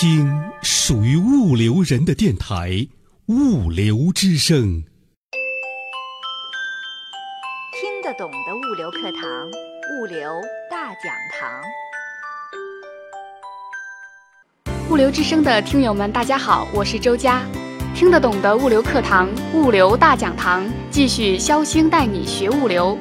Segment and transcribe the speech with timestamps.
[0.00, 0.32] 听
[0.62, 2.70] 属于物流人的电台
[3.26, 4.56] 《物流之声》。
[7.74, 9.50] 听得懂的物流课堂，
[9.98, 10.40] 物流
[10.70, 11.50] 大讲堂。
[14.88, 17.42] 物流之声的听友们，大家好，我是周佳。
[17.92, 22.96] 听得懂的物流课堂，物流大讲堂，继续肖星带你学物流。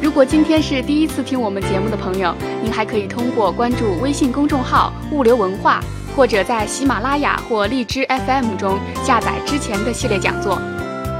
[0.00, 2.32] 如果今天是第一次听我们节目的朋友，
[2.62, 5.82] 您还可以通过关注微信公众号“物流文化”，
[6.16, 10.58] 或者在喜马拉雅或荔枝 FM 中下载之前的系列讲座。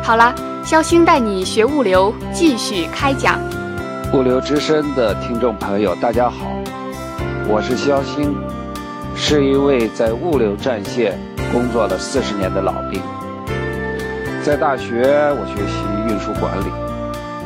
[0.03, 3.39] 好了，肖星带你学物流，继续开讲。
[4.15, 6.47] 物流之声的听众朋友，大家好，
[7.47, 8.35] 我是肖星，
[9.15, 11.21] 是一位在物流战线
[11.53, 12.99] 工作了四十年的老兵。
[14.43, 15.05] 在大学，
[15.39, 16.73] 我学习运输管理。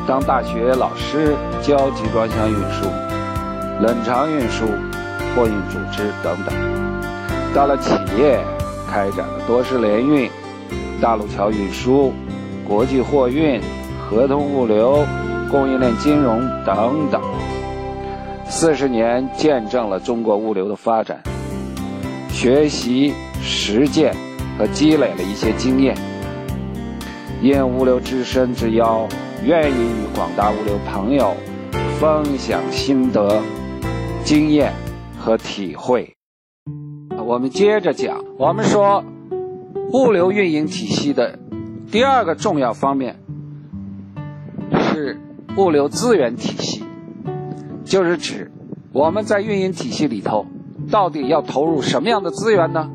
[0.07, 2.85] 当大学老师教集装箱运输、
[3.81, 4.65] 冷藏运输、
[5.35, 6.55] 货运组织等等；
[7.53, 8.39] 到了企业，
[8.89, 10.29] 开展了多式联运、
[11.01, 12.13] 大陆桥运输、
[12.67, 13.61] 国际货运、
[13.99, 15.05] 合同物流、
[15.51, 17.21] 供应链金融等等。
[18.47, 21.21] 四十年见证了中国物流的发展，
[22.29, 24.15] 学习、实践
[24.57, 25.95] 和积累了一些经验。
[27.41, 29.07] 应物流之声之邀。
[29.43, 31.35] 愿意与广大物流朋友
[31.99, 33.41] 分享心得、
[34.23, 34.71] 经验
[35.17, 36.15] 和体会。
[37.31, 39.05] 我们接着讲，我们说
[39.93, 41.39] 物流运营体系的
[41.89, 43.21] 第二个重要方面
[44.91, 45.17] 是
[45.55, 46.83] 物流资源体系，
[47.85, 48.51] 就是指
[48.91, 50.45] 我们在运营体系里头
[50.91, 52.91] 到底要投入什么样的资源呢？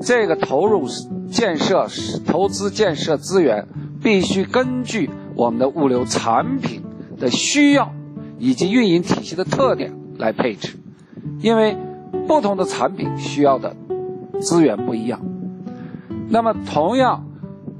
[0.00, 0.86] 这个投入
[1.28, 1.88] 建设、
[2.24, 3.66] 投资建设资源
[4.00, 5.10] 必须根据。
[5.34, 6.84] 我们的物流产品
[7.18, 7.92] 的需要
[8.38, 10.78] 以及运营体系的特点来配置，
[11.40, 11.76] 因为
[12.26, 13.76] 不同的产品需要的
[14.40, 15.20] 资源不一样。
[16.28, 17.26] 那么，同样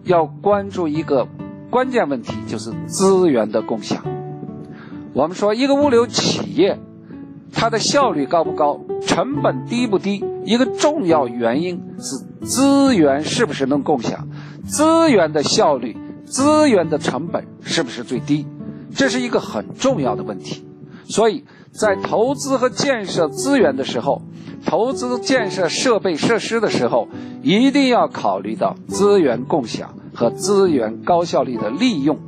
[0.05, 1.29] 要关注一个
[1.71, 4.05] 关键问题，就是资源的共享。
[5.13, 6.79] 我们说，一个物流企业
[7.53, 14.29] 它的效率高不高，成本低不低，一个重要原因是资源是不是能共享，
[14.65, 15.97] 资源的效率。
[16.27, 18.49] 资源的成本是不是最低？
[18.93, 20.67] 这是一个很重要的问题。
[21.05, 24.23] 所以在投资和建设资源的时候，
[24.65, 27.09] 投资建设设备设施的时候，
[27.43, 32.19] 一定要考虑到资源共享和资源高效率的利用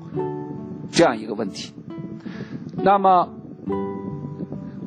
[0.91, 1.73] 这样一个问题。
[2.77, 3.29] 那么，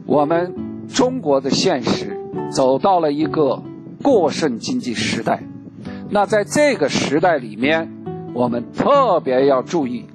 [0.06, 0.56] 我们
[0.88, 2.18] 中国的现实
[2.52, 3.64] 走到了一个
[4.02, 5.44] 过剩经济时代。
[6.10, 7.92] 那在这个时代里面，
[8.34, 10.06] 我们特别要注意，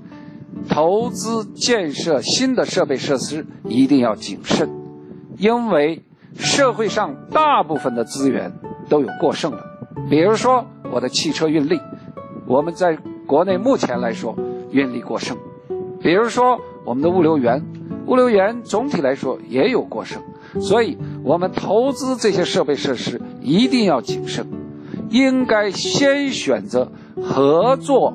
[0.68, 4.70] 投资建设新的设备设施一定要谨慎，
[5.38, 6.02] 因为
[6.38, 8.52] 社会上大部分的资源
[8.88, 9.64] 都有过剩了。
[10.08, 11.80] 比如说我的汽车运力，
[12.46, 14.36] 我们在国内目前来说
[14.70, 15.36] 运力过剩；
[16.00, 17.64] 比如说我们的物流园，
[18.06, 20.22] 物流园总体来说也有过剩。
[20.60, 24.46] 所以，我们投资这些设备设施一定要谨慎，
[25.10, 26.92] 应该先选择。
[27.20, 28.14] 合作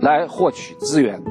[0.00, 1.22] 来获取资源，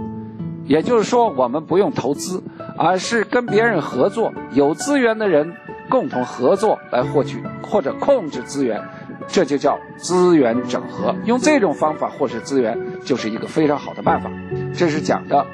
[0.66, 2.44] 也就是说，我们不用投资，
[2.78, 5.54] 而是跟别人合作，有资源的人
[5.90, 8.82] 共同合作来获取或者控制资源，
[9.28, 11.16] 这就叫资源整合。
[11.26, 14.30] 用这种方法获取资源，就是一个非常好的办法。
[14.74, 15.46] 这是讲的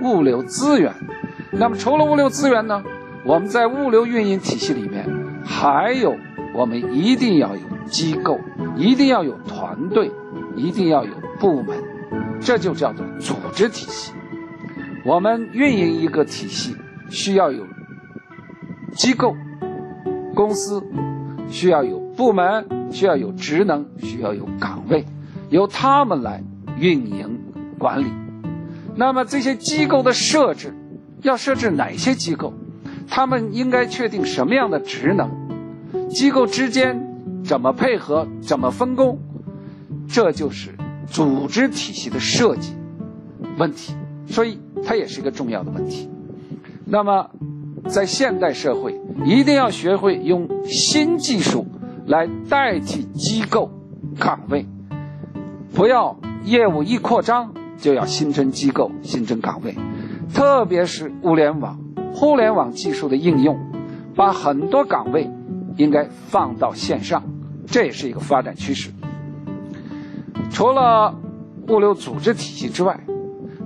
[0.00, 0.94] 物流资源。
[1.50, 2.82] 那么，除了物流资源呢？
[3.22, 5.06] 我们在物流运营体系里面，
[5.44, 6.16] 还有
[6.54, 8.40] 我们一定要有机构。
[8.76, 10.10] 一定要有团队，
[10.56, 11.76] 一定要有部门，
[12.40, 14.14] 这就叫做组织体系。
[15.04, 16.76] 我们运营一个体系，
[17.08, 17.66] 需要有
[18.92, 19.34] 机构、
[20.34, 20.82] 公司，
[21.48, 25.04] 需要有部门，需要有职能，需要有岗位，
[25.48, 26.42] 由他们来
[26.78, 27.40] 运营
[27.78, 28.12] 管理。
[28.94, 30.74] 那么这些机构的设置，
[31.22, 32.52] 要设置哪些机构？
[33.08, 35.30] 他们应该确定什么样的职能？
[36.08, 37.08] 机构之间。
[37.42, 38.28] 怎么配合？
[38.42, 39.18] 怎么分工？
[40.06, 40.74] 这就是
[41.06, 42.74] 组织体系的设计
[43.56, 43.94] 问题，
[44.26, 46.08] 所以它也是一个重要的问题。
[46.84, 47.30] 那么，
[47.88, 51.66] 在现代社会，一定要学会用新技术
[52.06, 53.70] 来代替机构
[54.18, 54.66] 岗位，
[55.74, 59.76] 不要业务一扩张就要新增机构、新增岗位。
[60.32, 61.78] 特别是物联网、
[62.14, 63.58] 互联网技术的应用，
[64.14, 65.30] 把很多岗位。
[65.76, 67.22] 应该放到线上，
[67.66, 68.90] 这也是一个发展趋势。
[70.50, 71.14] 除了
[71.68, 73.00] 物流组织体系之外，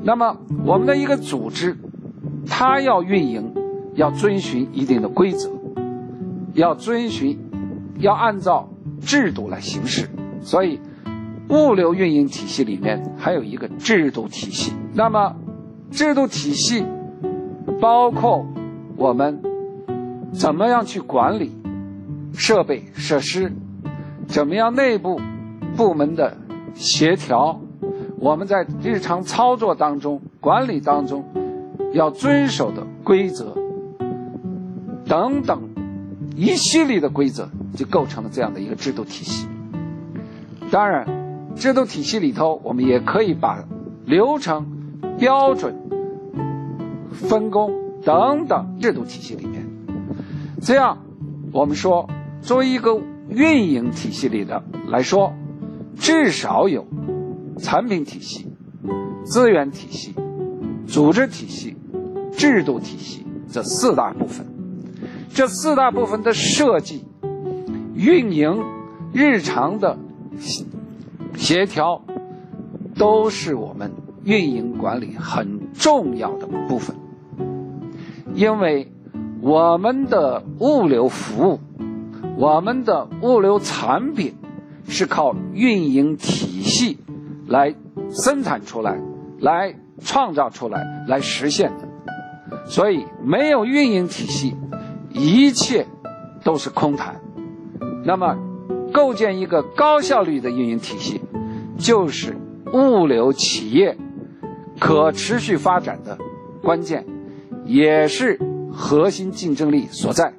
[0.06, 0.36] 那么
[0.66, 1.76] 我们的一个组织，
[2.46, 3.54] 它要运营，
[3.94, 5.50] 要遵循一定的规则，
[6.52, 7.38] 要遵循
[7.98, 8.68] 要按照
[9.00, 10.08] 制度来行事，
[10.42, 10.78] 所以
[11.48, 14.74] 物流运营体系里面还有一个制度体系。
[14.92, 15.36] 那么，
[15.90, 16.84] 制度体系
[17.80, 18.46] 包括
[18.96, 19.40] 我们
[20.32, 21.56] 怎么样去管理
[22.34, 23.52] 设备设施，
[24.26, 25.18] 怎么样内部
[25.76, 26.36] 部门的
[26.74, 27.60] 协调，
[28.24, 31.26] 我们在日常操作当中、管理当中
[31.92, 33.54] 要遵守的规则
[35.06, 35.68] 等等。
[36.34, 39.46] 一系列的规则就构成了这样的一个制度体系。
[40.70, 41.06] 当然，
[41.54, 43.62] 制度体系里头，我们也可以把
[44.06, 44.66] 流程、
[45.18, 45.76] 标准、
[47.12, 47.74] 分工
[48.06, 49.66] 等等制度体系里面。
[50.62, 50.96] 这样，
[51.52, 52.08] 我们说，
[52.40, 52.98] 作为一个
[53.28, 55.34] 运营体系里的来说，
[55.96, 56.86] 至少有
[57.58, 58.46] 产品体系、
[59.24, 60.14] 资源体系、
[60.86, 61.76] 组织体系、
[62.32, 64.46] 制度体系这四大部分。
[65.32, 67.04] 这四大部分的设计、
[67.94, 68.62] 运营、
[69.12, 69.98] 日常的
[71.36, 72.02] 协调，
[72.94, 73.90] 都是我们
[74.24, 76.96] 运营管理很重要的部分。
[78.34, 78.92] 因为
[79.40, 81.58] 我们的物流服务、
[82.36, 84.34] 我们的物流产品
[84.88, 86.98] 是靠运营体系
[87.46, 87.74] 来
[88.10, 88.98] 生产出来、
[89.40, 91.88] 来创造出来、来实现的，
[92.66, 94.56] 所以没有运营体系。
[95.10, 95.86] 一切
[96.42, 97.20] 都是空谈。
[98.04, 98.36] 那么，
[98.92, 101.20] 构建一个高效率的运营体系，
[101.78, 102.36] 就是
[102.72, 103.96] 物流企业
[104.80, 106.18] 可持续发展的
[106.62, 107.06] 关键，
[107.64, 108.40] 也是
[108.72, 110.34] 核心竞争力所在。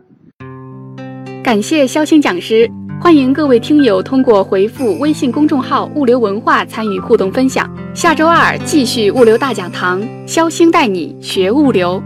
[1.41, 2.69] 感谢肖青讲师，
[3.01, 7.69] 欢迎各位听友通过回复微信公众号“物流文化”参与互动分享。
[7.93, 12.01] 下周二继续物流大讲堂，肖星带你学物流。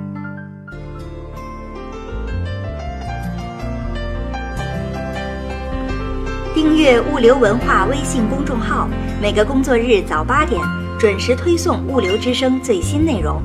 [6.54, 8.90] 订阅物流文化微信公众号，
[9.22, 10.62] 每个工作日早八点
[11.00, 13.42] 准时推送物流之声最新内容。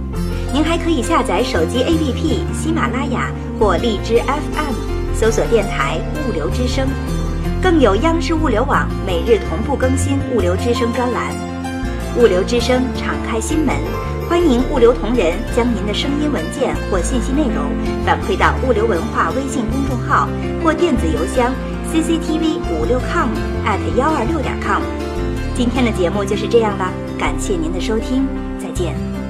[0.52, 3.30] 您还可以下载手机 APP 喜马拉雅
[3.60, 4.74] 或荔枝 FM，
[5.14, 5.98] 搜索电台
[6.28, 6.88] 物流之声。
[7.64, 11.34] 更有央视物流网每日同步更新物流之声专栏。
[12.18, 13.74] 物流之声敞开心门，
[14.28, 17.72] 欢迎物流同仁将您的声音文件或信息内容
[18.04, 20.28] 反馈到物流文化微信公众号
[20.62, 21.54] 或电子邮箱。
[21.90, 23.30] cctv 五六 com
[23.64, 24.82] at 幺二六点 com，
[25.56, 28.26] 今天的节目就是这样了，感谢您的收听，
[28.58, 29.23] 再见。